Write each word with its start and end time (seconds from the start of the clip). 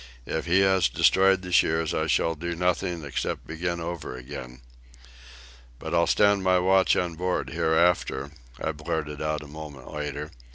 If 0.25 0.47
he 0.47 0.61
has 0.61 0.89
destroyed 0.89 1.43
the 1.43 1.51
shears, 1.51 1.93
I 1.93 2.07
shall 2.07 2.33
do 2.33 2.55
nothing 2.55 3.03
except 3.03 3.45
begin 3.45 3.79
over 3.79 4.15
again." 4.17 4.61
"But 5.77 5.93
I'll 5.93 6.07
stand 6.07 6.41
my 6.41 6.57
watch 6.57 6.95
on 6.95 7.13
board 7.13 7.51
hereafter," 7.51 8.31
I 8.59 8.71
blurted 8.71 9.21
out 9.21 9.43
a 9.43 9.47
moment 9.47 9.93
later. 9.93 10.31